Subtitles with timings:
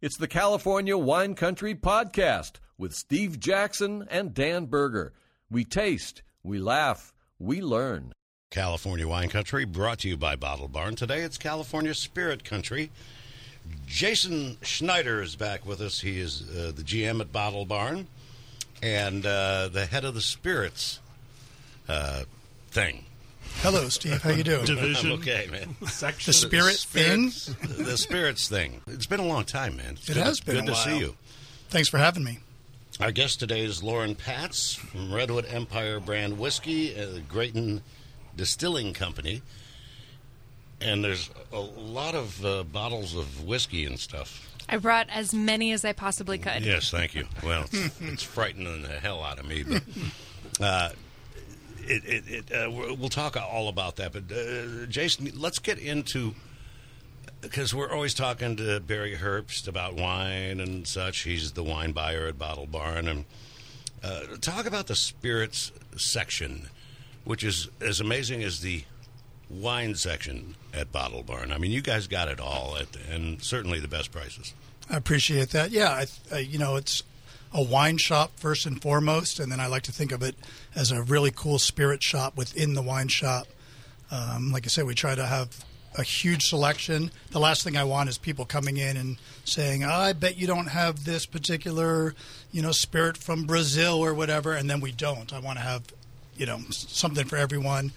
[0.00, 5.12] It's the California Wine Country Podcast with Steve Jaxon and Dan Berger.
[5.50, 8.12] We taste, we laugh, we learn.
[8.48, 10.94] California Wine Country brought to you by Bottle Barn.
[10.94, 12.92] Today it's California Spirit Country.
[13.88, 16.00] Jason Schneider is back with us.
[16.00, 18.06] He is uh, the GM at Bottle Barn
[18.80, 21.00] and uh, the head of the spirits
[21.88, 22.22] uh,
[22.70, 23.04] thing.
[23.60, 24.22] Hello, Steve.
[24.22, 24.64] How you doing?
[24.64, 25.12] Division.
[25.12, 25.76] I'm okay, man.
[25.80, 27.24] The spirit thing.
[27.84, 28.80] The spirits thing.
[28.86, 29.92] It's been a long time, man.
[29.94, 30.84] It's It good, has been good a to while.
[30.84, 31.16] see you.
[31.68, 32.38] Thanks for having me.
[33.00, 37.82] Our guest today is Lauren Patz from Redwood Empire brand whiskey, uh, the Graton
[38.36, 39.42] Distilling Company.
[40.80, 44.48] And there's a lot of uh, bottles of whiskey and stuff.
[44.68, 46.64] I brought as many as I possibly could.
[46.64, 47.26] Yes, thank you.
[47.42, 49.82] Well, it's, it's frightening the hell out of me, but
[50.60, 50.90] uh,
[51.90, 54.12] it, it, it, uh, we'll talk all about that.
[54.12, 56.34] But uh, Jason, let's get into
[57.40, 61.20] because we're always talking to Barry Herbst about wine and such.
[61.20, 63.24] He's the wine buyer at Bottle Barn, and
[64.02, 66.68] uh, talk about the spirits section,
[67.24, 68.84] which is as amazing as the
[69.50, 71.52] wine section at Bottle Barn.
[71.52, 74.52] I mean, you guys got it all, at, and certainly the best prices.
[74.90, 75.70] I appreciate that.
[75.70, 77.02] Yeah, I, I, you know, it's
[77.52, 80.36] a wine shop first and foremost, and then I like to think of it
[80.74, 83.46] as a really cool spirit shop within the wine shop.
[84.10, 85.64] Um, like I said, we try to have
[85.96, 87.10] a huge selection.
[87.30, 90.46] The last thing I want is people coming in and saying, oh, "I bet you
[90.46, 92.14] don't have this particular,
[92.52, 95.32] you know, spirit from Brazil or whatever," and then we don't.
[95.32, 95.82] I want to have,
[96.36, 97.92] you know, something for everyone.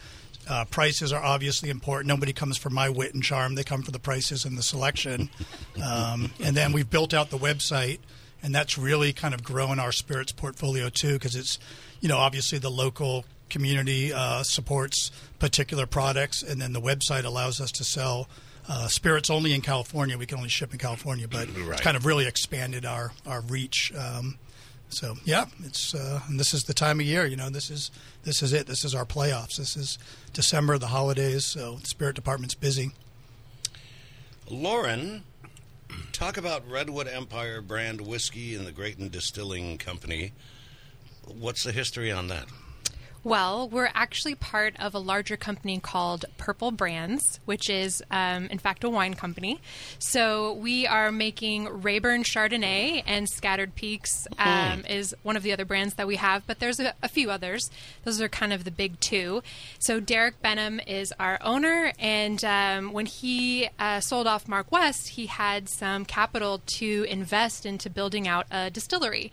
[0.49, 2.07] Uh, prices are obviously important.
[2.07, 5.29] Nobody comes for my wit and charm; they come for the prices and the selection.
[5.83, 7.99] Um, and then we've built out the website,
[8.43, 11.59] and that's really kind of grown our spirits portfolio too, because it's,
[11.99, 17.59] you know, obviously the local community uh, supports particular products, and then the website allows
[17.61, 18.27] us to sell.
[18.69, 20.17] Uh, spirits only in California.
[20.17, 21.71] We can only ship in California, but Right.
[21.73, 23.91] it's kind of really expanded our our reach.
[23.97, 24.37] Um,
[24.89, 27.25] so yeah, it's uh, and this is the time of year.
[27.25, 27.89] You know, this is
[28.23, 28.67] this is it.
[28.67, 29.57] This is our playoffs.
[29.57, 29.97] This is
[30.31, 31.43] December, the holidays.
[31.45, 32.91] So the spirit department's busy.
[34.49, 35.23] Lauren,
[36.11, 40.33] talk about Redwood Empire brand whiskey and the Graton Distilling Company.
[41.25, 42.45] What's the history on that?
[43.23, 48.57] Well, we're actually part of a larger company called Purple Brands, which is, um, in
[48.57, 49.59] fact, a wine company.
[49.99, 55.65] So we are making Raeburn Chardonnay and Scattered Peaks um, is one of the other
[55.65, 57.69] brands that we have, but there's a, a few others.
[58.05, 59.43] Those are kind of the big two.
[59.77, 65.09] So Derek Benham is our owner, and um, when he uh, sold off Mark West,
[65.09, 69.31] he had some capital to invest into building out a distillery.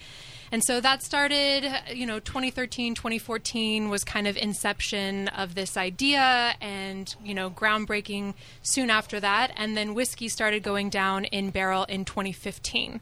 [0.50, 6.54] And so that started, you know, 2013, 2014 was kind of inception of this idea
[6.60, 9.52] and, you know, groundbreaking soon after that.
[9.56, 13.00] And then whiskey started going down in barrel in 2015.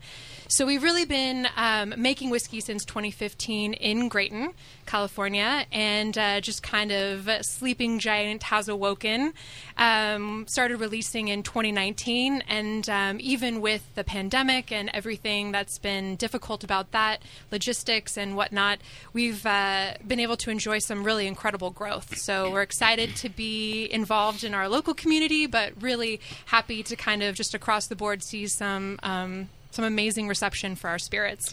[0.49, 4.53] So we've really been um, making whiskey since 2015 in Graton,
[4.87, 9.35] California, and uh, just kind of sleeping giant has awoken.
[9.77, 16.15] Um, started releasing in 2019, and um, even with the pandemic and everything that's been
[16.15, 18.79] difficult about that, logistics and whatnot,
[19.13, 22.19] we've uh, been able to enjoy some really incredible growth.
[22.19, 27.25] So we're excited to be involved in our local community, but really happy to kind
[27.25, 29.01] of just across the board see some.
[29.77, 31.53] Some amazing reception for our spirits.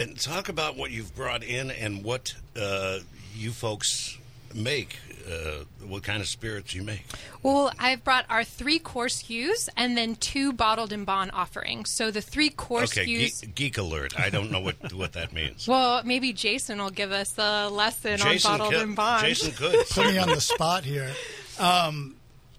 [0.00, 2.98] And talk about what you've brought in and what uh,
[3.32, 4.18] you folks
[4.52, 4.98] make.
[5.24, 7.04] Uh, what kind of spirits you make?
[7.44, 11.92] Well, I've brought our three core SKUs and then two bottled and bond offerings.
[11.92, 13.40] So the three course Okay, SKUs.
[13.42, 14.18] geek, geek alert.
[14.18, 15.68] I don't know what what that means.
[15.68, 19.26] well, maybe Jason will give us a lesson Jason on bottled could, and bond.
[19.28, 19.86] Jason could.
[19.90, 21.12] Put me on the spot here.
[21.60, 22.16] Um,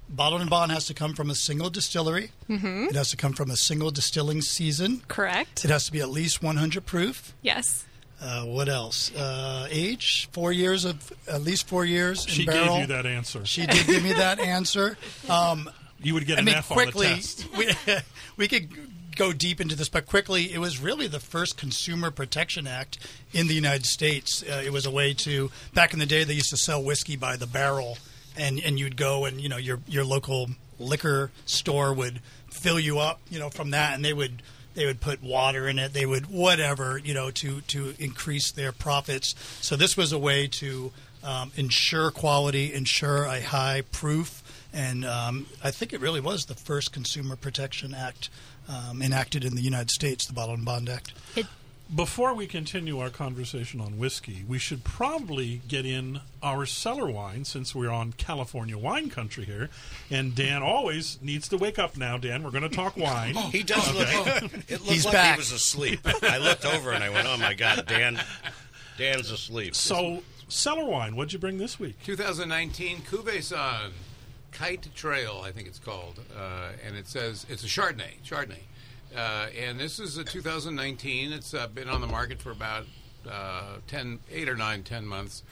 [0.09, 2.31] bottled and bond has to come from a single distillery.
[2.49, 2.85] Mm-hmm.
[2.89, 5.01] It has to come from a single distilling season.
[5.07, 5.63] Correct.
[5.65, 7.33] It has to be at least 100 proof.
[7.41, 7.85] Yes.
[8.21, 9.13] Uh, what else?
[9.13, 10.29] Uh, age?
[10.31, 12.67] Four years of at least four years She in barrel.
[12.77, 13.45] gave you that answer.
[13.45, 14.97] She did give me that answer.
[15.29, 15.69] Um,
[16.01, 17.47] you would get I an mean, F quickly, on the test.
[17.57, 17.95] we,
[18.37, 18.69] we could
[19.15, 22.97] go deep into this, but quickly, it was really the first Consumer Protection Act
[23.33, 24.41] in the United States.
[24.43, 27.15] Uh, it was a way to back in the day they used to sell whiskey
[27.17, 27.97] by the barrel,
[28.37, 30.49] and and you'd go and you know your your local
[30.79, 32.19] liquor store would
[32.49, 34.41] fill you up, you know, from that, and they would.
[34.75, 35.93] They would put water in it.
[35.93, 39.35] They would whatever you know to to increase their profits.
[39.61, 40.91] So this was a way to
[41.23, 44.41] um, ensure quality, ensure a high proof,
[44.73, 48.31] and um, I think it really was the first Consumer Protection Act
[48.67, 51.13] um, enacted in the United States, the Bottle and Bond Act.
[51.35, 51.45] It
[51.93, 57.45] before we continue our conversation on whiskey, we should probably get in our cellar wine
[57.45, 59.69] since we're on California wine country here.
[60.09, 62.17] And Dan always needs to wake up now.
[62.17, 63.35] Dan, we're going to talk wine.
[63.51, 64.07] He does look.
[64.69, 65.35] It looked He's like back.
[65.35, 65.99] he was asleep.
[66.23, 68.19] I looked over and I went, "Oh my God, Dan,
[68.97, 71.97] Dan's asleep." So, cellar wine, what'd you bring this week?
[72.05, 73.91] 2019 Cuvée San
[74.51, 78.21] Kite Trail, I think it's called, uh, and it says it's a Chardonnay.
[78.25, 78.61] Chardonnay,
[79.15, 81.31] uh, and this is a 2019.
[81.31, 82.85] It's uh, been on the market for about
[83.29, 85.43] uh, 10, eight or nine, 10 months.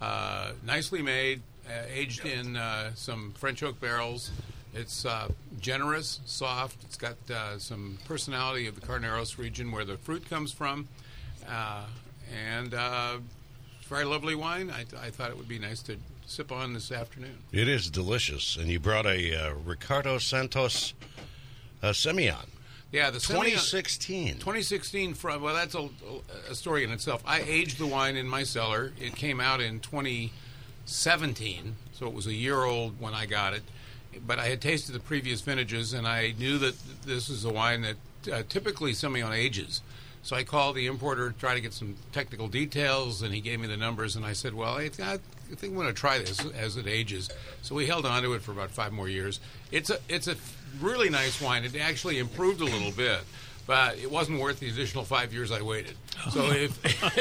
[0.00, 4.30] Uh, nicely made, uh, aged in uh, some French oak barrels.
[4.74, 5.28] It's uh,
[5.60, 6.84] generous, soft.
[6.84, 7.16] It's got
[7.58, 10.86] some personality of the Carneros region where the fruit comes from,
[11.46, 12.74] and
[13.88, 14.70] very lovely wine.
[14.70, 17.38] I, I thought it would be nice to sip on this afternoon.
[17.50, 20.92] It is delicious, and you brought a Ricardo Santos
[21.82, 22.48] uh, Semillon,
[22.90, 24.34] Yeah, the Semillon- 2016.
[24.34, 25.88] 2016 from well, that's a,
[26.50, 27.22] a story in itself.
[27.26, 28.92] I aged the wine in my cellar.
[28.98, 33.62] It came out in 2017, so it was a year old when I got it.
[34.26, 36.74] But I had tasted the previous vintages, and I knew that
[37.04, 37.96] this is a wine that
[38.32, 39.82] uh, typically Semillon ages.
[40.22, 43.60] So I called the importer to try to get some technical details, and he gave
[43.60, 44.16] me the numbers.
[44.16, 45.18] And I said, "Well, I, I
[45.54, 47.30] think I'm going to try this as it ages."
[47.62, 49.40] So we held on to it for about five more years.
[49.70, 50.36] It's a it's a
[50.80, 51.64] really nice wine.
[51.64, 53.20] It actually improved a little bit,
[53.66, 55.96] but it wasn't worth the additional five years I waited.
[56.30, 57.14] So if,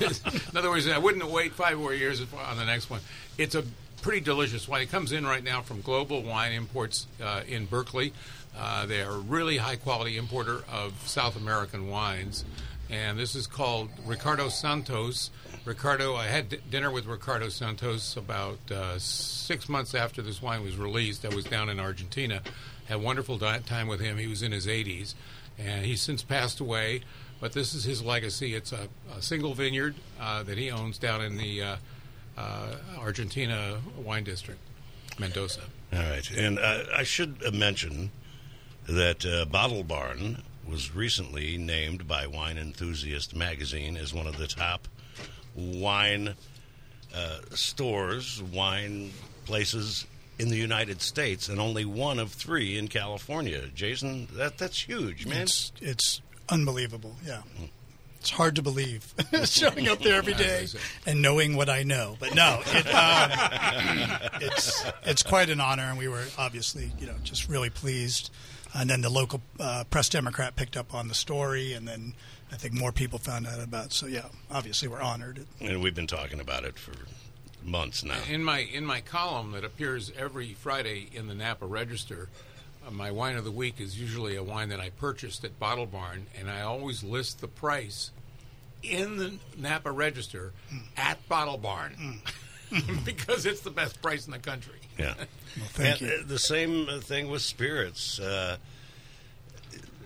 [0.50, 3.00] in other words, I wouldn't wait five more years on the next one.
[3.38, 3.64] It's a
[4.02, 4.82] pretty delicious wine.
[4.82, 8.12] It comes in right now from Global Wine Imports uh, in Berkeley.
[8.56, 12.44] Uh, they are a really high quality importer of South American wines.
[12.90, 15.30] And this is called Ricardo Santos.
[15.64, 20.62] Ricardo, I had d- dinner with Ricardo Santos about uh, six months after this wine
[20.62, 21.24] was released.
[21.24, 22.42] I was down in Argentina,
[22.86, 24.18] had a wonderful di- time with him.
[24.18, 25.14] He was in his 80s,
[25.58, 27.02] and he's since passed away.
[27.40, 28.54] But this is his legacy.
[28.54, 31.76] It's a, a single vineyard uh, that he owns down in the uh,
[32.38, 34.60] uh, Argentina wine district,
[35.18, 35.60] Mendoza.
[35.92, 38.10] All right, and uh, I should mention
[38.88, 44.88] that Bottle Barn was recently named by Wine Enthusiast magazine as one of the top
[45.54, 46.34] wine
[47.14, 49.12] uh, stores, wine
[49.44, 50.06] places
[50.38, 53.68] in the United States, and only one of three in California.
[53.74, 55.42] Jason, that that's huge, man.
[55.42, 57.16] It's it's unbelievable.
[57.24, 57.42] Yeah,
[58.20, 59.14] it's hard to believe
[59.44, 60.66] showing up there every day
[61.06, 62.16] and knowing what I know.
[62.18, 63.30] But no, it, um,
[64.40, 68.30] it's it's quite an honor, and we were obviously you know just really pleased.
[68.76, 72.14] And then the local uh, press Democrat picked up on the story, and then
[72.50, 73.86] I think more people found out about.
[73.86, 73.92] It.
[73.92, 75.46] So yeah, obviously we're honored.
[75.60, 76.92] and we've been talking about it for
[77.64, 78.18] months now.
[78.28, 82.28] In my in my column that appears every Friday in the Napa Register,
[82.86, 85.86] uh, my wine of the week is usually a wine that I purchased at Bottle
[85.86, 88.10] Barn, and I always list the price
[88.82, 90.52] in the Napa Register
[90.96, 92.20] at Bottle Barn
[93.04, 94.78] because it's the best price in the country.
[94.98, 95.14] Yeah.
[95.70, 96.16] thank and, you.
[96.16, 98.20] uh, the same uh, thing with spirits.
[98.20, 98.56] Uh,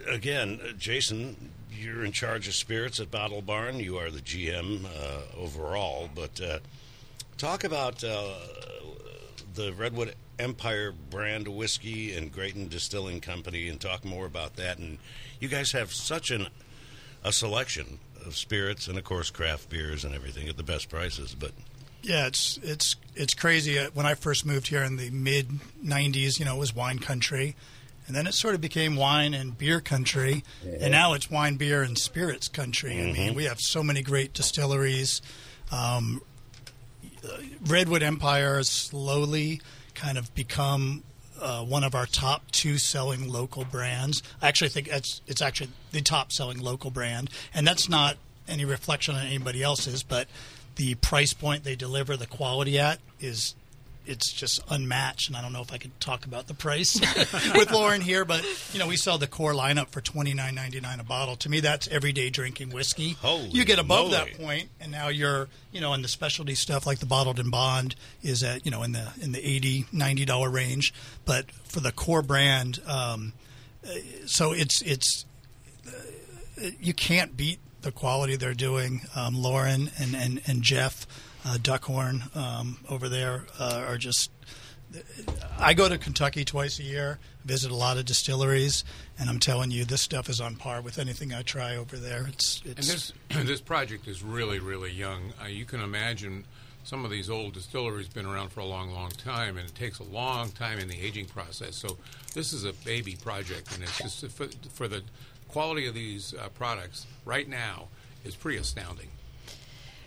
[0.09, 3.79] again, uh, Jason, you're in charge of spirits at Bottle Barn.
[3.79, 6.09] You are the GM uh, overall.
[6.15, 6.59] But uh,
[7.39, 8.35] talk about uh,
[9.55, 14.79] the Redwood Empire brand whiskey and Graton Distilling Company, and talk more about that.
[14.79, 14.99] And
[15.41, 16.49] you guys have such an
[17.25, 21.35] a selection of spirits and, of course, craft beers and everything at the best prices.
[21.35, 21.53] But
[22.03, 23.79] Yeah, it's it's it's crazy.
[23.79, 25.49] Uh, When I first moved here in the mid
[25.85, 27.57] '90s, you know, it was wine country,
[28.07, 30.45] and then it sort of became wine and beer country,
[30.81, 33.01] and now it's wine, beer, and spirits country.
[33.01, 35.21] I mean, we have so many great distilleries.
[35.71, 36.23] Um,
[37.67, 39.61] Redwood Empire has slowly
[39.95, 41.03] kind of become
[41.41, 44.23] uh, one of our top two selling local brands.
[44.43, 48.65] I actually think it's it's actually the top selling local brand, and that's not any
[48.65, 50.27] reflection on anybody else's, but
[50.77, 53.55] the price point they deliver, the quality at is
[54.09, 55.29] it's just unmatched.
[55.29, 57.01] And I don't know if I could talk about the price
[57.55, 60.81] with Lauren here, but you know we sell the core lineup for twenty nine ninety
[60.81, 61.37] nine a bottle.
[61.37, 63.11] To me, that's everyday drinking whiskey.
[63.21, 64.13] Holy you get above moly.
[64.13, 67.51] that point, and now you're you know in the specialty stuff like the bottled and
[67.51, 70.93] bond is at you know in the in the 80 90 dollar range
[71.25, 73.33] but for the core brand um,
[74.27, 75.25] so it's it's
[75.87, 81.07] uh, you can't beat the quality they're doing um, Lauren and and, and Jeff
[81.57, 84.31] Duckhorn um, over there uh, are just
[85.59, 88.85] I go to Kentucky twice a year, visit a lot of distilleries,
[89.19, 92.27] and I'm telling you, this stuff is on par with anything I try over there.
[92.29, 93.13] It's, And this
[93.47, 95.33] this project is really really young.
[95.43, 96.45] Uh, you can imagine
[96.85, 99.99] some of these old distilleries been around for a long long time, and it takes
[99.99, 101.77] a long time in the aging process.
[101.77, 101.99] So
[102.35, 105.03] this is a baby project, and it's just for, for the
[105.49, 107.89] quality of these uh, products right now.
[108.25, 109.09] is pretty astounding.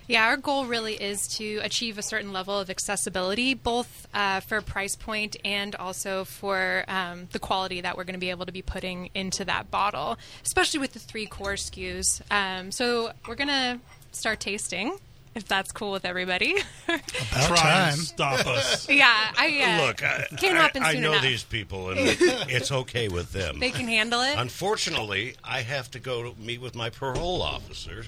[0.08, 4.60] Yeah, our goal really is to achieve a certain level of accessibility, both uh, for
[4.60, 8.52] price point and also for um, the quality that we're going to be able to
[8.52, 12.20] be putting into that bottle, especially with the three core SKUs.
[12.30, 13.78] Um, so we're going to
[14.10, 14.98] start tasting,
[15.34, 16.56] if that's cool with everybody.
[16.88, 17.00] About
[17.46, 17.92] Try time.
[17.94, 18.88] and stop us.
[18.88, 21.22] yeah, I uh, Look, I, can't I- happen I soon know enough.
[21.22, 23.58] these people, and it's okay with them.
[23.58, 24.34] They can handle it.
[24.36, 28.04] Unfortunately, I have to go meet with my parole officer,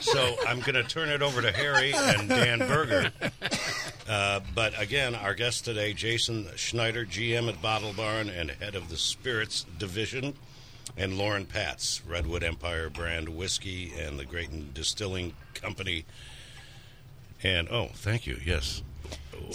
[0.00, 3.12] so I'm going to turn it over to Harry and Dan Berger.
[4.08, 8.88] Uh, but again, our guest today, Jason Schneider, GM at Bottle Barn and head of
[8.88, 10.34] the Spirits Division,
[10.96, 16.04] and Lauren Patz, Redwood Empire brand whiskey and the Graton Distilling Company.
[17.42, 18.38] And oh, thank you.
[18.44, 18.82] Yes.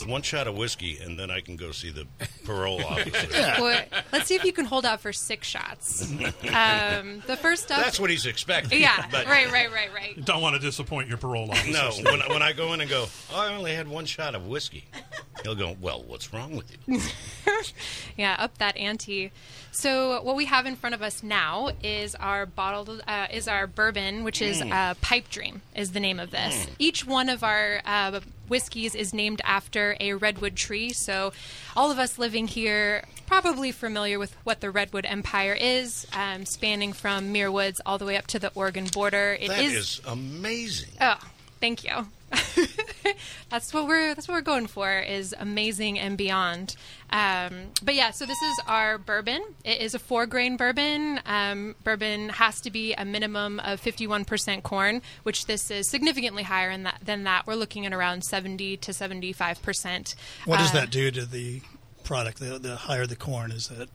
[0.05, 2.07] One shot of whiskey, and then I can go see the
[2.45, 3.61] parole officer.
[3.61, 6.09] Or- let's see if you can hold out for six shots.
[6.11, 7.81] Um, the first up.
[7.81, 8.79] That's what he's expecting.
[8.81, 10.25] yeah, but right, right, right, right.
[10.25, 11.71] Don't want to disappoint your parole officer.
[11.71, 14.47] No, when, when I go in and go, oh, I only had one shot of
[14.47, 14.85] whiskey.
[15.43, 16.99] He'll go, well, what's wrong with you?
[18.17, 19.31] Yeah, up that ante.
[19.71, 23.67] So what we have in front of us now is our bottled uh, is our
[23.67, 26.67] bourbon, which is uh, Pipe Dream is the name of this.
[26.79, 28.19] Each one of our uh,
[28.51, 30.91] whiskeys is named after a redwood tree.
[30.93, 31.33] So
[31.75, 36.91] all of us living here probably familiar with what the Redwood Empire is, um, spanning
[36.91, 39.37] from Muir Woods all the way up to the Oregon border.
[39.39, 40.89] It That is amazing.
[40.99, 41.17] Oh,
[41.61, 42.07] thank you.
[43.49, 46.75] that's what we're that's what we're going for is amazing and beyond.
[47.09, 49.41] Um, but yeah, so this is our bourbon.
[49.63, 51.19] It is a four grain bourbon.
[51.25, 55.89] Um, bourbon has to be a minimum of fifty one percent corn, which this is
[55.89, 57.45] significantly higher in that, than that.
[57.47, 60.15] We're looking at around seventy to seventy five percent.
[60.45, 61.61] What does that do to the
[62.03, 62.39] product?
[62.39, 63.89] The, the higher the corn is that.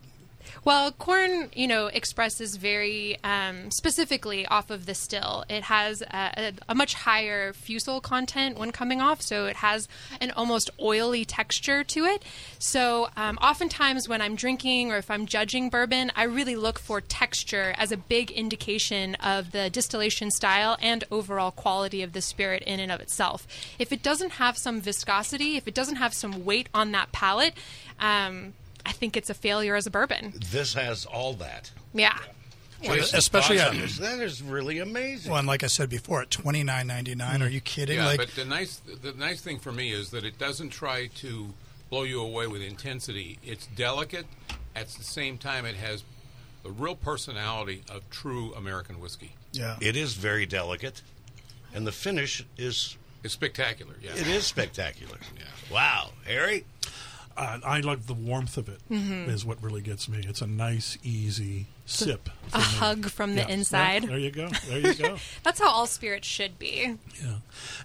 [0.67, 5.45] Well, corn, you know, expresses very um, specifically off of the still.
[5.49, 9.87] It has a, a, much higher fusel content when coming off, so it has
[10.21, 12.25] an almost oily texture to it.
[12.59, 17.01] So, um, oftentimes when I'm drinking or if I'm judging bourbon, I really look for
[17.01, 22.65] texture as a big indication of the distillation style and overall quality of the spirit
[22.65, 23.47] in and of itself.
[23.79, 27.55] If it doesn't have some viscosity, if it doesn't have some weight on that palate,
[28.01, 28.55] um,
[28.87, 30.33] I think it's a failure as a bourbon.
[30.51, 31.71] This has all that.
[31.93, 32.17] Yeah.
[32.83, 33.99] Jason, especially thoughts at- this?
[33.99, 35.31] that is really amazing.
[35.31, 37.43] Well, and like I said before, at twenty nine ninety nine.
[37.43, 37.65] Are you hmm.
[37.65, 37.99] kidding?
[37.99, 41.09] Yeah, like, but the nice the nice thing for me is that it doesn't try
[41.17, 41.53] to
[41.91, 43.39] blow you away with intensity.
[43.45, 44.27] It's delicate.
[44.75, 46.05] At the same time, it has
[46.63, 49.33] the real personality of true American whiskey.
[49.53, 49.77] yeah.
[49.81, 51.01] It is very delicate,
[51.75, 53.95] and the finish is It's spectacular.
[54.03, 54.15] Yeah.
[54.15, 55.17] it is spectacular.
[55.37, 55.45] Yeah.
[55.73, 56.65] Wow, Harry.
[57.37, 58.81] Uh, I like the warmth of it.
[58.91, 60.25] Is what really gets me.
[60.27, 62.29] It's a nice, easy sip.
[62.55, 62.65] A me.
[62.65, 63.49] hug from the Yeah.
[63.49, 64.03] inside.
[64.05, 64.49] Yeah, there you go.
[64.69, 65.19] There you go.
[65.43, 66.97] That's how all spirits should be.
[67.23, 67.37] Yeah.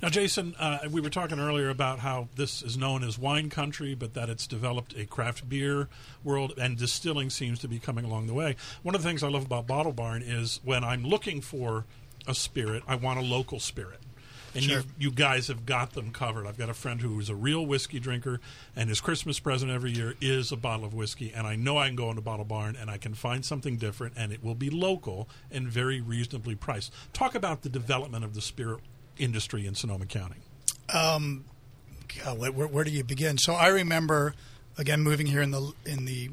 [0.02, 3.94] Now, Jason, uh, we were talking earlier about how this is known as wine country,
[3.96, 5.90] but that it's developed a craft beer
[6.24, 8.56] world, and distilling seems to be coming along the way.
[8.84, 11.86] One of the things I love about Bottle Barn is when I'm looking for
[12.28, 14.00] a spirit, I want a local spirit.
[14.54, 14.80] And Sure.
[14.80, 16.46] you, you guys have got them covered.
[16.46, 18.40] I've got a friend who is a real whiskey drinker,
[18.76, 21.32] and his Christmas present every year is a bottle of whiskey.
[21.34, 24.14] And I know I can go into Bottle Barn and I can find something different,
[24.18, 26.92] and it will be local and very reasonably priced.
[27.14, 28.80] Talk about the development of the spirit
[29.18, 30.38] industry in Sonoma County.
[30.94, 31.46] Um,
[32.24, 33.38] God, where, where, where do you begin?
[33.38, 34.34] So I remember
[34.78, 36.30] again moving here in the in the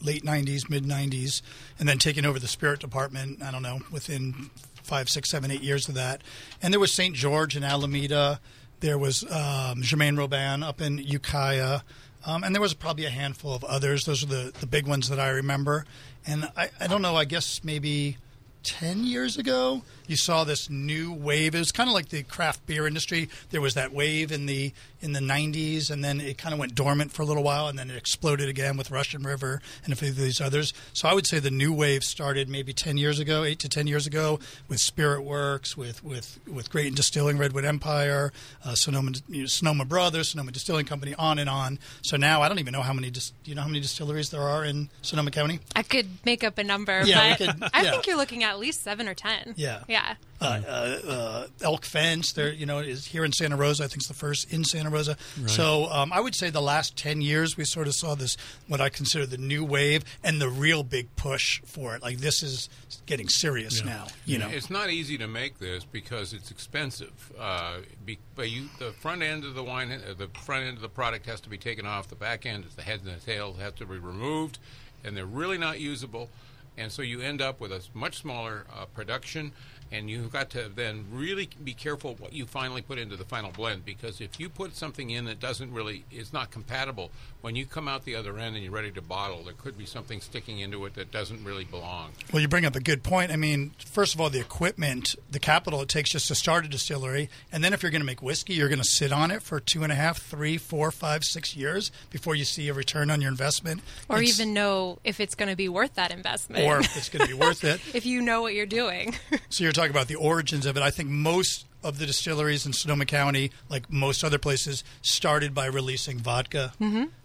[0.00, 1.42] late '90s, mid '90s,
[1.78, 3.42] and then taking over the spirit department.
[3.42, 4.50] I don't know within
[4.88, 6.22] five, six, seven, eight years of that.
[6.62, 7.14] And there was St.
[7.14, 8.40] George in Alameda.
[8.80, 11.80] There was um, Germain Robin up in Ukiah.
[12.26, 14.04] Um, and there was probably a handful of others.
[14.04, 15.84] Those are the, the big ones that I remember.
[16.26, 18.16] And I, I don't know, I guess maybe
[18.64, 21.54] 10 years ago, you saw this new wave.
[21.54, 23.28] It was kind of like the craft beer industry.
[23.50, 26.74] There was that wave in the in the 90s, and then it kind of went
[26.74, 29.96] dormant for a little while, and then it exploded again with Russian River and a
[29.96, 30.72] few of these others.
[30.92, 33.86] So I would say the new wave started maybe 10 years ago, 8 to 10
[33.86, 38.32] years ago, with Spirit Works, with with with Great Distilling, Redwood Empire,
[38.64, 41.78] uh, Sonoma you know, Sonoma Brothers, Sonoma Distilling Company, on and on.
[42.02, 43.10] So now I don't even know how many.
[43.10, 45.60] Dis- do you know how many distilleries there are in Sonoma County?
[45.76, 48.58] I could make up a number, Yeah, but could- I think you're looking at at
[48.58, 49.54] least seven or ten.
[49.56, 49.84] Yeah.
[49.86, 49.97] Yeah.
[50.40, 52.32] Uh, uh, uh, Elk Fence.
[52.32, 53.84] There, you know, is here in Santa Rosa.
[53.84, 55.16] I think it's the first in Santa Rosa.
[55.46, 58.36] So um, I would say the last ten years we sort of saw this
[58.68, 62.02] what I consider the new wave and the real big push for it.
[62.02, 62.68] Like this is
[63.06, 64.06] getting serious now.
[64.26, 67.32] You know, It's not easy to make this because it's expensive.
[67.38, 70.82] Uh, be, but you, the front end of the wine, uh, the front end of
[70.82, 72.08] the product has to be taken off.
[72.08, 74.58] The back end, the head and the tail, have to be removed,
[75.02, 76.28] and they're really not usable.
[76.76, 79.52] and so you end up with a much smaller uh, production.
[79.90, 83.50] And you've got to then really be careful what you finally put into the final
[83.50, 87.64] blend because if you put something in that doesn't really is not compatible, when you
[87.66, 90.58] come out the other end and you're ready to bottle, there could be something sticking
[90.58, 92.10] into it that doesn't really belong.
[92.32, 93.30] Well, you bring up a good point.
[93.32, 96.68] I mean, first of all, the equipment, the capital it takes just to start a
[96.68, 99.42] distillery, and then if you're going to make whiskey, you're going to sit on it
[99.42, 103.10] for two and a half, three, four, five, six years before you see a return
[103.10, 106.64] on your investment, or It's- even know if it's going to be worth that investment.
[106.64, 107.80] or if it's going to be worth it.
[107.94, 109.14] if you know what you're doing.
[109.48, 110.82] So you're talking about the origins of it.
[110.82, 115.66] I think most of the distilleries in Sonoma County, like most other places, started by
[115.66, 116.72] releasing vodka,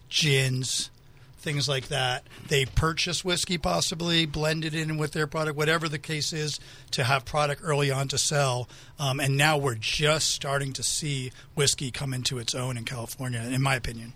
[0.08, 0.90] gins,
[1.38, 2.24] things like that.
[2.48, 6.58] They purchase whiskey, possibly blend it in with their product, whatever the case is,
[6.92, 8.68] to have product early on to sell.
[8.98, 13.40] Um, and now we're just starting to see whiskey come into its own in California,
[13.40, 14.14] in my opinion.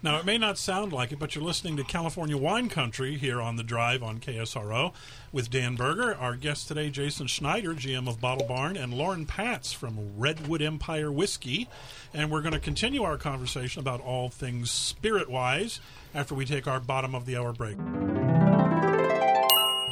[0.00, 3.40] Now, it may not sound like it, but you're listening to California Wine Country here
[3.40, 4.92] on the drive on KSRO
[5.32, 6.14] with Dan Berger.
[6.14, 11.10] Our guest today, Jason Schneider, GM of Bottle Barn, and Lauren Patz from Redwood Empire
[11.10, 11.68] Whiskey.
[12.14, 15.80] And we're going to continue our conversation about all things spirit wise
[16.14, 17.76] after we take our bottom of the hour break.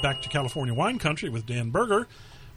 [0.03, 2.07] Back to California Wine Country with Dan Berger.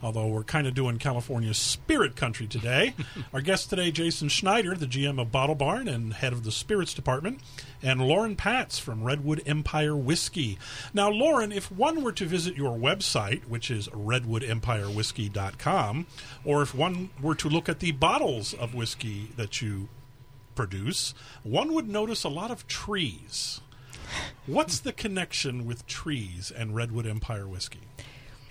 [0.02, 2.94] Although we're kind of doing California spirit country today.
[3.32, 6.94] Our guest today, Jason Schneider, the GM of Bottle Barn and head of the spirits
[6.94, 7.40] department,
[7.82, 10.58] and Lauren Patz from Redwood Empire Whiskey.
[10.94, 16.06] Now, Lauren, if one were to visit your website, which is redwoodempirewhiskey.com,
[16.44, 19.88] or if one were to look at the bottles of whiskey that you
[20.54, 23.60] produce, one would notice a lot of trees.
[24.46, 27.80] What's the connection with trees and Redwood Empire Whiskey?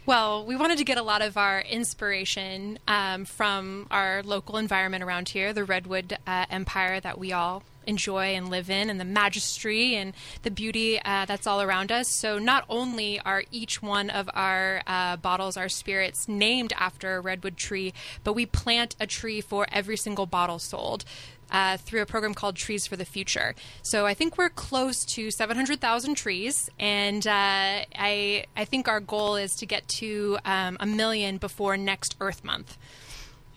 [0.09, 5.03] Well, we wanted to get a lot of our inspiration um, from our local environment
[5.03, 9.05] around here, the Redwood uh, Empire that we all enjoy and live in, and the
[9.05, 12.07] majesty and the beauty uh, that's all around us.
[12.07, 17.21] So, not only are each one of our uh, bottles, our spirits, named after a
[17.21, 21.05] redwood tree, but we plant a tree for every single bottle sold
[21.51, 23.55] uh, through a program called Trees for the Future.
[23.83, 29.35] So I think we're close to 700,000 trees, and uh, I I think our goal
[29.35, 32.77] is to get to um, a million before next Earth Month.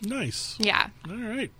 [0.04, 0.56] Nice.
[0.58, 0.88] Yeah.
[1.08, 1.50] All right.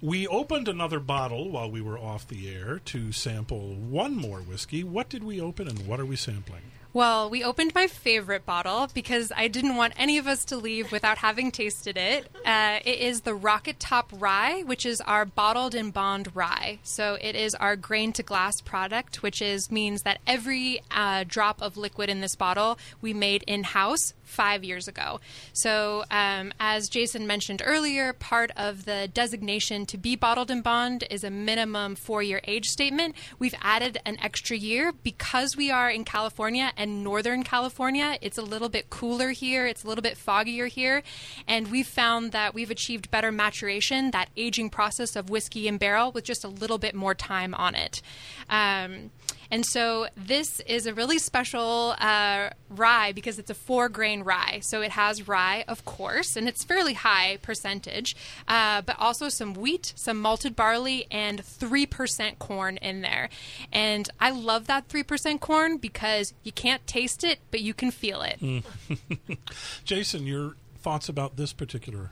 [0.00, 4.84] We opened another bottle while we were off the air to sample one more whiskey.
[4.84, 6.62] What did we open and what are we sampling?
[6.94, 10.90] Well, we opened my favorite bottle because I didn't want any of us to leave
[10.90, 12.26] without having tasted it.
[12.46, 16.78] Uh, it is the Rocket Top Rye, which is our bottled and bond rye.
[16.82, 21.60] So it is our grain to glass product, which is means that every uh, drop
[21.60, 25.20] of liquid in this bottle we made in house five years ago.
[25.52, 31.04] So, um, as Jason mentioned earlier, part of the designation to be bottled and bond
[31.10, 33.14] is a minimum four year age statement.
[33.38, 38.16] We've added an extra year because we are in California and Northern California.
[38.22, 41.02] It's a little bit cooler here, it's a little bit foggier here,
[41.46, 46.12] and we've found that we've achieved better maturation, that aging process of whiskey in barrel,
[46.12, 48.00] with just a little bit more time on it.
[48.48, 49.10] Um,
[49.50, 54.60] and so this is a really special uh, rye because it's a four grain rye.
[54.62, 58.14] So it has rye, of course, and it's fairly high percentage,
[58.46, 63.28] uh, but also some wheat, some malted barley, and 3% corn in there.
[63.72, 68.22] And I love that 3% corn because you can't taste it, but you can feel
[68.22, 68.64] it.
[69.84, 72.10] Jason, your thoughts about this particular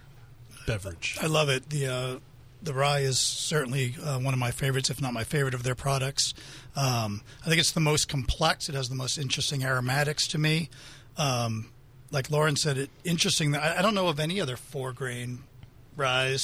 [0.66, 1.18] beverage?
[1.22, 1.70] I love it.
[1.70, 2.16] The uh,
[2.66, 5.74] the rye is certainly uh, one of my favorites, if not my favorite, of their
[5.74, 6.34] products.
[6.74, 8.68] Um, I think it's the most complex.
[8.68, 10.68] It has the most interesting aromatics to me.
[11.16, 11.70] Um,
[12.10, 13.54] like Lauren said, it interesting.
[13.56, 15.44] I, I don't know of any other four grain
[15.96, 16.36] rye.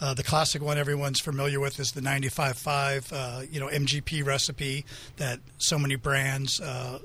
[0.00, 4.84] Uh, the classic one everyone's familiar with is the 95.5, uh, you know, MGP recipe
[5.16, 6.98] that so many brands uh,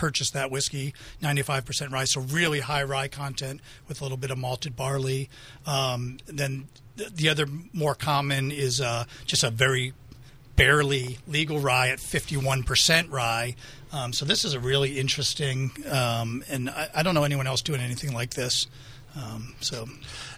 [0.00, 4.38] purchase that whiskey, 95% rye, so really high rye content with a little bit of
[4.38, 5.28] malted barley.
[5.66, 9.92] Um, then th- the other more common is uh, just a very
[10.56, 13.54] barely legal rye at 51% rye.
[13.92, 17.60] Um, so this is a really interesting, um, and I, I don't know anyone else
[17.60, 18.68] doing anything like this.
[19.14, 19.86] Um, so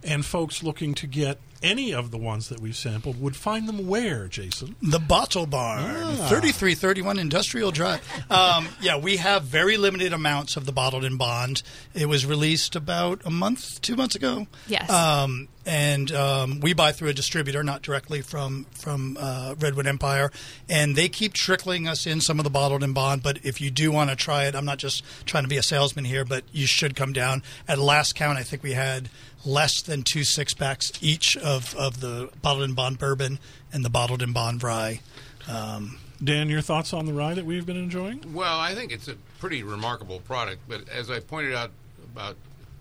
[0.03, 3.87] And folks looking to get any of the ones that we've sampled would find them
[3.87, 4.77] where, Jason?
[4.83, 6.29] The Bottle Barn, Ah.
[6.29, 8.01] 3331 Industrial Drive.
[8.31, 11.63] Um, yeah, we have very limited amounts of the bottled in bond.
[11.95, 14.47] It was released about a month, two months ago.
[14.67, 14.89] Yes.
[14.91, 20.33] Um, and um, we buy through a distributor, not directly from from uh, Redwood Empire.
[20.69, 23.23] And they keep trickling us in some of the bottled in bond.
[23.23, 25.63] But if you do want to try it, I'm not just trying to be a
[25.63, 27.45] salesman here, but you should come down.
[27.69, 29.09] At last count, I think we had
[29.45, 33.39] less than two six packs each of, of the bottled and bond bourbon
[33.73, 35.01] and the bottled and bond rye.
[35.49, 38.33] Um, Dan, your thoughts on the rye that we've been enjoying?
[38.33, 40.63] Well, I think it's a pretty remarkable product.
[40.69, 41.73] But as I pointed out
[42.05, 42.37] about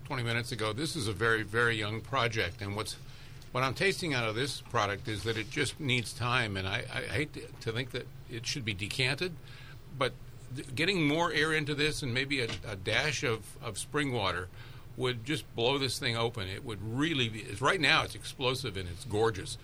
[0.06, 2.62] 20 minutes ago, this is a very, very young project.
[2.62, 2.96] And what's
[3.50, 6.56] what I'm tasting out of this product is that it just needs time.
[6.56, 9.32] And I, I hate to, to think that it should be decanted,
[9.98, 10.12] but
[10.54, 14.48] th- getting more air into this and maybe a, a dash of, of spring water
[14.96, 16.48] would just blow this thing open.
[16.48, 17.40] It would really be.
[17.40, 19.58] It's, right now, it's explosive and it's gorgeous,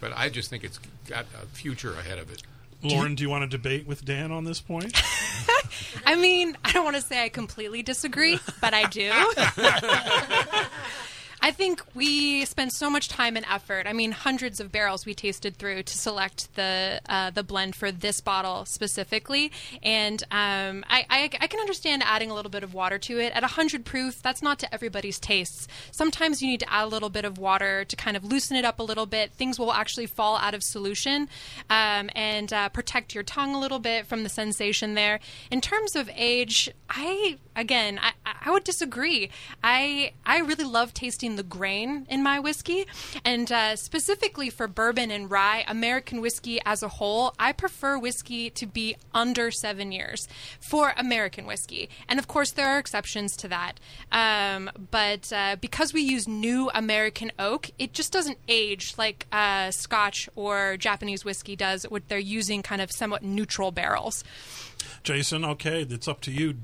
[0.00, 2.42] but I just think it's got a future ahead of it.
[2.84, 5.00] Lauren, do you want to debate with Dan on this point?
[6.06, 9.12] I mean, I don't want to say I completely disagree, but I do.
[11.44, 13.88] I think we spend so much time and effort.
[13.88, 17.90] I mean, hundreds of barrels we tasted through to select the uh, the blend for
[17.90, 19.50] this bottle specifically,
[19.82, 23.32] and um, I, I, I can understand adding a little bit of water to it.
[23.32, 25.66] At 100 proof, that's not to everybody's tastes.
[25.90, 28.64] Sometimes you need to add a little bit of water to kind of loosen it
[28.64, 29.32] up a little bit.
[29.32, 31.28] Things will actually fall out of solution
[31.68, 35.18] um, and uh, protect your tongue a little bit from the sensation there.
[35.50, 38.12] In terms of age, I again, I,
[38.44, 39.30] I would disagree.
[39.64, 42.86] I I really love tasting the grain in my whiskey,
[43.24, 48.50] and uh, specifically for bourbon and rye, American whiskey as a whole, I prefer whiskey
[48.50, 50.28] to be under seven years
[50.60, 53.80] for American whiskey, and of course there are exceptions to that.
[54.10, 59.70] Um, but uh, because we use new American oak, it just doesn't age like uh,
[59.70, 64.24] Scotch or Japanese whiskey does, what they're using kind of somewhat neutral barrels.
[65.02, 66.56] Jason, okay, it's up to you.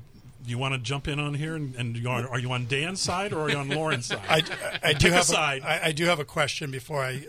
[0.45, 3.01] You want to jump in on here, and, and you are, are you on Dan's
[3.01, 4.21] side or are you on Lauren's side?
[4.29, 5.63] I, I do Pick a have side.
[5.63, 7.25] I, I do have a question before I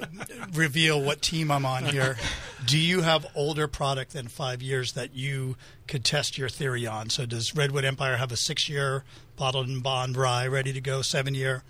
[0.54, 2.16] reveal what team I'm on here.
[2.64, 5.56] Do you have older product than five years that you
[5.88, 7.10] could test your theory on?
[7.10, 9.04] So does Redwood Empire have a six year
[9.36, 11.64] bottled and bond rye ready to go, seven year?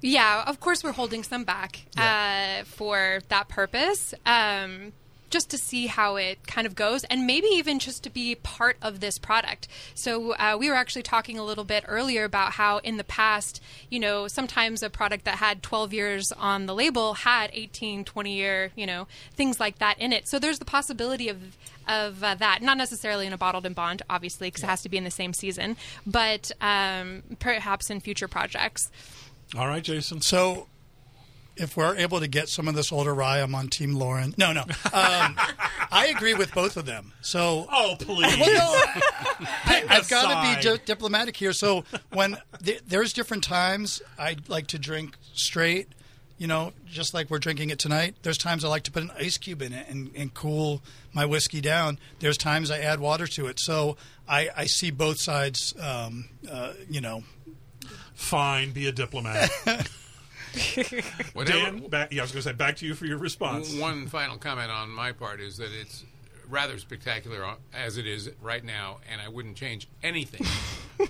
[0.00, 4.14] Yeah, of course we're holding some back uh, for that purpose.
[4.24, 4.92] Um,
[5.30, 8.76] just to see how it kind of goes, and maybe even just to be part
[8.82, 9.68] of this product.
[9.94, 13.62] So, uh, we were actually talking a little bit earlier about how in the past,
[13.90, 18.32] you know, sometimes a product that had 12 years on the label had 18, 20
[18.34, 20.28] year, you know, things like that in it.
[20.28, 21.56] So, there's the possibility of
[21.88, 24.88] of uh, that, not necessarily in a bottled and bond, obviously, because it has to
[24.90, 28.90] be in the same season, but um, perhaps in future projects.
[29.56, 30.20] All right, Jason.
[30.20, 30.68] So
[31.58, 34.34] if we're able to get some of this older rye, I'm on Team Lauren.
[34.38, 34.62] No, no.
[34.62, 35.36] Um,
[35.90, 37.12] I agree with both of them.
[37.20, 38.38] So Oh, please.
[38.38, 41.52] Well, no, I, I've got to be di- diplomatic here.
[41.52, 45.88] So when th- there's different times I like to drink straight,
[46.38, 48.14] you know, just like we're drinking it tonight.
[48.22, 51.24] There's times I like to put an ice cube in it and, and cool my
[51.26, 51.98] whiskey down.
[52.20, 53.58] There's times I add water to it.
[53.60, 53.96] So
[54.28, 55.74] I, I see both sides.
[55.80, 57.24] Um, uh, you know,
[58.14, 59.48] Fine, be a diplomat.
[61.32, 63.74] Whatever, Dan, back, yeah, I was going to say back to you for your response.
[63.74, 66.04] One final comment on my part is that it's
[66.48, 70.46] rather spectacular as it is right now, and I wouldn't change anything.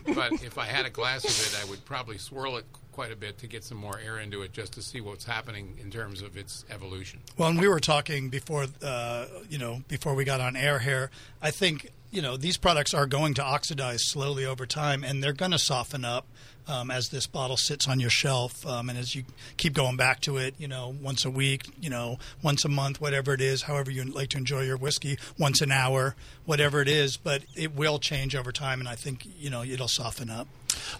[0.15, 3.17] but if I had a glass of it, I would probably swirl it quite a
[3.17, 6.21] bit to get some more air into it, just to see what's happening in terms
[6.21, 7.21] of its evolution.
[7.37, 11.11] Well, and we were talking before, uh, you know, before we got on air here.
[11.41, 15.33] I think you know these products are going to oxidize slowly over time, and they're
[15.33, 16.27] going to soften up
[16.69, 19.25] um, as this bottle sits on your shelf, um, and as you
[19.57, 23.01] keep going back to it, you know, once a week, you know, once a month,
[23.01, 26.89] whatever it is, however you like to enjoy your whiskey, once an hour, whatever it
[26.89, 27.17] is.
[27.17, 30.49] But it will change over time, and I think you know it'll soften up.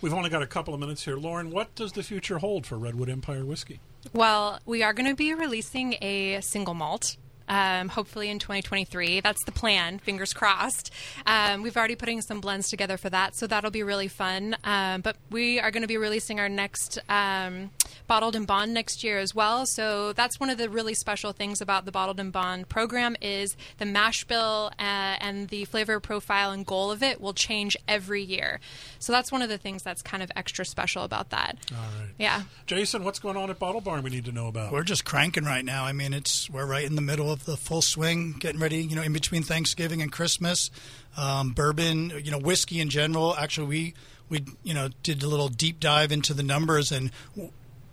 [0.01, 1.17] We've only got a couple of minutes here.
[1.17, 3.81] Lauren, what does the future hold for Redwood Empire whiskey?
[4.13, 7.17] Well, we are going to be releasing a single malt.
[7.49, 9.21] Um, hopefully in 2023.
[9.21, 9.99] That's the plan.
[9.99, 10.93] Fingers crossed.
[11.27, 14.57] Um, we've already putting some blends together for that, so that'll be really fun.
[14.65, 17.71] Um, but we are going to be releasing our next um,
[18.07, 19.67] bottled and bond next year as well.
[19.67, 23.57] So that's one of the really special things about the bottled and bond program is
[23.79, 28.23] the mash bill uh, and the flavor profile and goal of it will change every
[28.23, 28.61] year.
[28.99, 31.59] So that's one of the things that's kind of extra special about that.
[31.73, 32.11] All right.
[32.19, 32.43] Yeah.
[32.67, 34.73] Jason, what's going on at Bottle Barn we need to know about?
[34.73, 35.85] We're just cranking right now.
[35.85, 38.79] I mean, it's we're right in the middle of the full swing, getting ready.
[38.79, 40.71] You know, in between Thanksgiving and Christmas,
[41.17, 43.35] um, bourbon, you know, whiskey in general.
[43.37, 43.95] Actually, we
[44.29, 47.11] we you know did a little deep dive into the numbers and.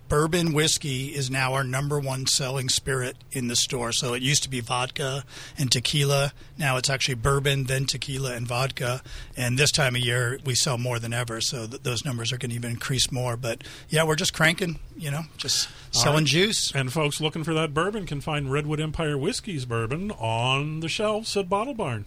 [0.09, 3.91] W- Bourbon whiskey is now our number one selling spirit in the store.
[3.91, 5.23] So it used to be vodka
[5.57, 6.33] and tequila.
[6.57, 9.01] Now it's actually bourbon, then tequila and vodka.
[9.35, 11.41] And this time of year, we sell more than ever.
[11.41, 13.37] So th- those numbers are going to even increase more.
[13.37, 16.27] But yeah, we're just cranking, you know, just selling right.
[16.27, 16.73] juice.
[16.73, 21.35] And folks looking for that bourbon can find Redwood Empire Whiskey's bourbon on the shelves
[21.37, 22.05] at Bottle Barn.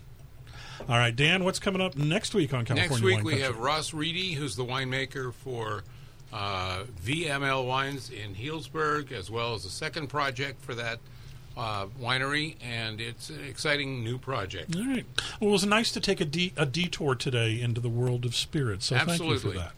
[0.88, 3.46] All right, Dan, what's coming up next week on California Next week Wine we Country?
[3.46, 5.82] have Ross Reedy, who's the winemaker for
[6.32, 10.98] Uh, VML Wines in Healdsburg, as well as a second project for that
[11.58, 14.76] uh, winery, and it's an exciting new project.
[14.76, 15.04] All right.
[15.40, 18.36] Well, it was nice to take a, de- a detour today into the world of
[18.36, 18.86] spirits.
[18.86, 19.72] So thank you for that.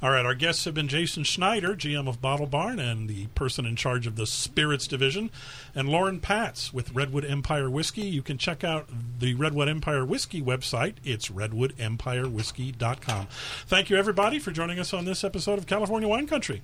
[0.00, 0.24] All right.
[0.24, 4.06] Our guests have been Jason Schneider, GM of Bottle Barn and the person in charge
[4.06, 5.30] of the spirits division,
[5.74, 8.02] and Lauren Patz with Redwood Empire Whiskey.
[8.02, 10.94] You can check out the Redwood Empire Whiskey website.
[11.02, 13.26] It's redwoodempirewhiskey.com.
[13.66, 16.62] Thank you, everybody, for joining us on this episode of California Wine Country.